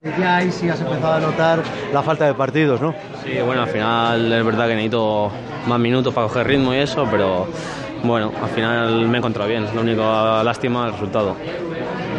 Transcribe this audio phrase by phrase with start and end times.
[0.00, 1.60] Ya ahí sí has empezado a notar
[1.92, 2.94] la falta de partidos, ¿no?
[3.24, 5.32] Sí, bueno, al final es verdad que necesito
[5.66, 7.48] más minutos para coger ritmo y eso, pero
[8.04, 9.66] bueno, al final me he encontrado bien.
[9.74, 10.02] Lo único
[10.44, 11.34] lástima el resultado.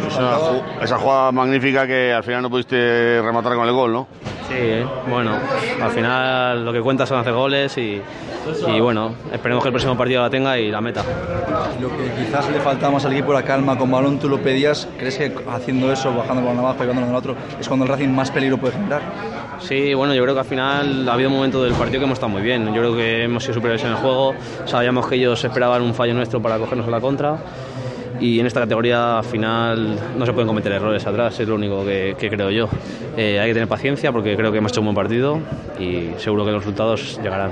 [0.08, 0.38] Esa,
[0.82, 4.08] esa jugada magnífica que al final no pudiste rematar con el gol, ¿no?
[4.48, 4.86] Sí, ¿eh?
[5.08, 5.32] bueno,
[5.80, 8.02] al final lo que cuenta son hacer goles y,
[8.66, 11.04] y bueno, esperemos que el próximo partido la tenga y la meta.
[11.80, 14.88] Lo que quizás le faltaba más al equipo era calma con balón, tú lo pedías,
[14.98, 17.92] ¿crees que haciendo eso, bajando por abajo y llevándolo con el otro, es cuando el
[17.92, 19.02] Racing más peligro puede generar?
[19.60, 22.16] Sí, bueno, yo creo que al final ha habido un momento del partido que hemos
[22.16, 22.66] estado muy bien.
[22.74, 24.34] Yo creo que hemos sido superiores en el juego.
[24.64, 27.36] Sabíamos que ellos esperaban un fallo nuestro para cogernos a la contra.
[28.18, 31.84] Y en esta categoría al final no se pueden cometer errores atrás, es lo único
[31.84, 32.68] que, que creo yo.
[33.16, 35.38] Eh, hay que tener paciencia porque creo que hemos hecho un buen partido
[35.78, 37.50] y seguro que los resultados llegarán.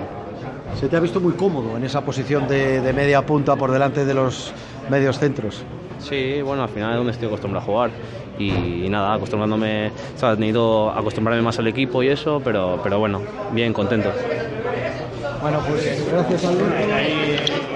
[0.79, 4.05] Se te ha visto muy cómodo en esa posición de, de media punta por delante
[4.05, 4.53] de los
[4.91, 5.63] medios centros.
[5.99, 7.91] Sí, bueno, al final es donde estoy acostumbrado a jugar
[8.39, 12.79] y, y nada, acostumbrándome, o sea, he tenido acostumbrarme más al equipo y eso, pero,
[12.83, 13.21] pero bueno,
[13.53, 14.13] bien, contento.
[15.41, 17.69] Bueno, pues gracias, Albert.